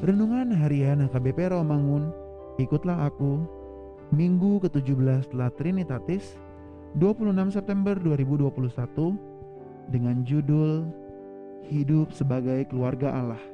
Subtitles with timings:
[0.00, 2.08] Renungan Harian HKBP Romangun,
[2.56, 3.44] ikutlah aku,
[4.16, 6.40] Minggu ke-17 setelah Trinitatis,
[6.96, 8.80] 26 September 2021,
[9.92, 10.88] dengan judul
[11.68, 13.44] Hidup sebagai Keluarga Allah.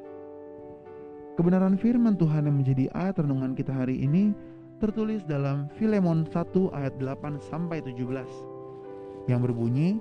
[1.34, 4.30] Kebenaran firman Tuhan yang menjadi ayat renungan kita hari ini
[4.78, 6.46] tertulis dalam Filemon 1
[6.78, 9.98] ayat 8 sampai 17 yang berbunyi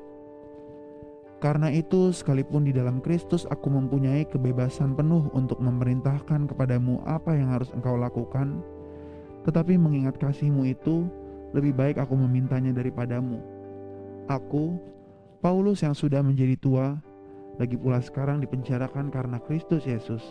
[1.43, 7.51] karena itu, sekalipun di dalam Kristus aku mempunyai kebebasan penuh untuk memerintahkan kepadamu apa yang
[7.51, 8.63] harus engkau lakukan,
[9.43, 11.05] tetapi mengingat kasihmu itu,
[11.51, 13.43] lebih baik aku memintanya daripadamu.
[14.31, 14.79] Aku,
[15.43, 16.97] Paulus yang sudah menjadi tua,
[17.59, 20.23] lagi pula sekarang dipenjarakan karena Kristus Yesus,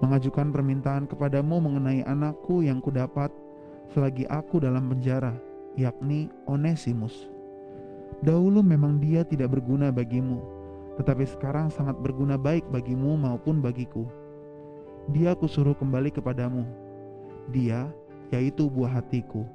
[0.00, 3.28] mengajukan permintaan kepadamu mengenai anakku yang kudapat
[3.90, 5.34] selagi aku dalam penjara,
[5.76, 7.35] yakni Onesimus.
[8.24, 10.40] Dahulu memang dia tidak berguna bagimu,
[10.96, 14.08] tetapi sekarang sangat berguna baik bagimu maupun bagiku.
[15.12, 16.64] Dia kusuruh kembali kepadamu.
[17.52, 17.86] Dia,
[18.34, 19.46] yaitu buah hatiku.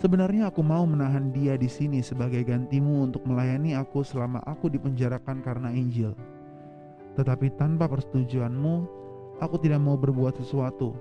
[0.00, 5.44] Sebenarnya aku mau menahan dia di sini sebagai gantimu untuk melayani aku selama aku dipenjarakan
[5.44, 6.16] karena Injil.
[7.20, 8.74] Tetapi tanpa persetujuanmu,
[9.44, 10.96] aku tidak mau berbuat sesuatu.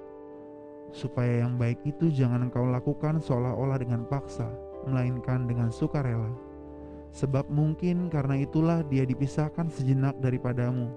[0.91, 4.51] Supaya yang baik itu jangan engkau lakukan seolah-olah dengan paksa,
[4.87, 6.31] melainkan dengan sukarela.
[7.09, 10.93] Sebab mungkin karena itulah dia dipisahkan sejenak daripadamu,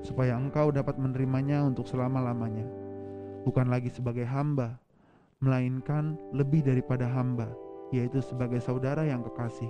[0.00, 2.64] supaya engkau dapat menerimanya untuk selama-lamanya.
[3.44, 4.80] Bukan lagi sebagai hamba,
[5.44, 7.52] melainkan lebih daripada hamba,
[7.92, 9.68] yaitu sebagai saudara yang kekasih.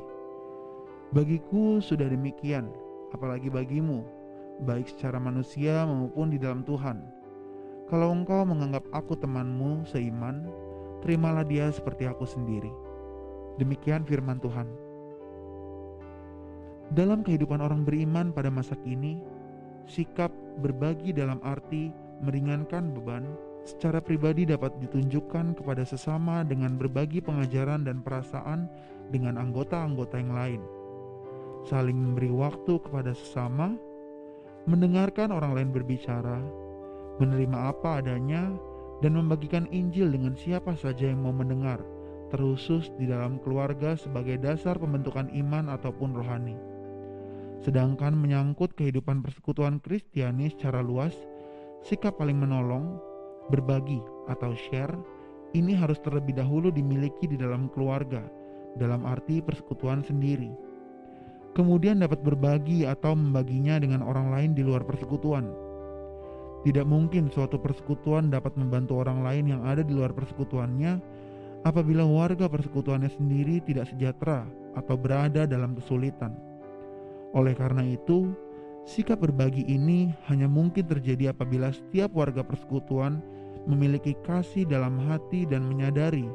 [1.10, 2.70] Bagiku sudah demikian,
[3.10, 4.06] apalagi bagimu,
[4.64, 7.02] baik secara manusia maupun di dalam Tuhan.
[7.90, 10.48] Kalau engkau menganggap aku temanmu seiman,
[11.04, 12.70] terimalah dia seperti aku sendiri.
[13.60, 14.68] Demikian firman Tuhan.
[16.92, 19.16] Dalam kehidupan orang beriman pada masa kini,
[19.88, 21.88] sikap berbagi dalam arti
[22.20, 23.24] meringankan beban
[23.64, 28.68] secara pribadi dapat ditunjukkan kepada sesama dengan berbagi pengajaran dan perasaan
[29.08, 30.62] dengan anggota-anggota yang lain.
[31.64, 33.78] Saling memberi waktu kepada sesama,
[34.66, 36.42] mendengarkan orang lain berbicara,
[37.22, 38.50] menerima apa adanya,
[39.02, 41.78] dan membagikan Injil dengan siapa saja yang mau mendengar,
[42.32, 46.56] terusus di dalam keluarga sebagai dasar pembentukan iman ataupun rohani.
[47.60, 51.14] Sedangkan menyangkut kehidupan persekutuan Kristiani secara luas,
[51.84, 52.98] sikap paling menolong,
[53.52, 54.00] berbagi
[54.32, 54.96] atau share,
[55.52, 58.24] ini harus terlebih dahulu dimiliki di dalam keluarga,
[58.80, 60.50] dalam arti persekutuan sendiri.
[61.52, 65.52] Kemudian dapat berbagi atau membaginya dengan orang lain di luar persekutuan.
[66.64, 70.96] Tidak mungkin suatu persekutuan dapat membantu orang lain yang ada di luar persekutuannya
[71.62, 76.34] apabila warga persekutuannya sendiri tidak sejahtera atau berada dalam kesulitan.
[77.32, 78.34] Oleh karena itu,
[78.84, 83.22] sikap berbagi ini hanya mungkin terjadi apabila setiap warga persekutuan
[83.64, 86.26] memiliki kasih dalam hati dan menyadari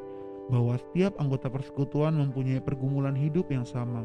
[0.48, 4.00] bahwa setiap anggota persekutuan mempunyai pergumulan hidup yang sama.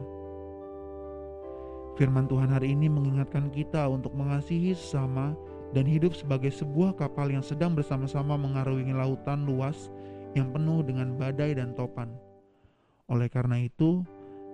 [1.96, 5.38] Firman Tuhan hari ini mengingatkan kita untuk mengasihi sesama
[5.72, 9.94] dan hidup sebagai sebuah kapal yang sedang bersama-sama mengarungi lautan luas
[10.34, 12.10] yang penuh dengan badai dan topan.
[13.10, 14.02] Oleh karena itu,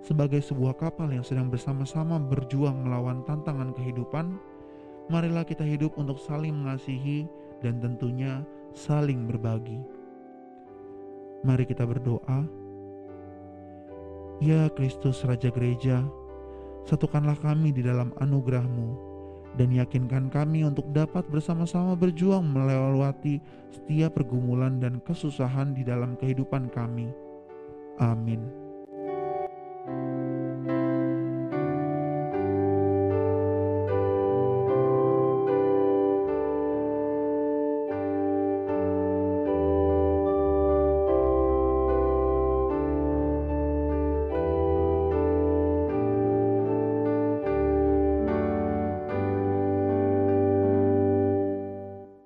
[0.00, 4.36] sebagai sebuah kapal yang sedang bersama-sama berjuang melawan tantangan kehidupan,
[5.12, 7.28] marilah kita hidup untuk saling mengasihi
[7.60, 9.80] dan tentunya saling berbagi.
[11.44, 12.44] Mari kita berdoa.
[14.40, 16.00] Ya Kristus Raja Gereja,
[16.88, 19.09] satukanlah kami di dalam anugerah-Mu
[19.58, 23.42] dan yakinkan kami untuk dapat bersama-sama berjuang melewati
[23.72, 27.10] setiap pergumulan dan kesusahan di dalam kehidupan kami.
[27.98, 28.59] Amin.